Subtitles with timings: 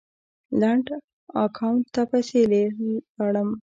[0.59, 0.85] لنډ
[1.43, 3.49] اکاونټ ته پسې لاړم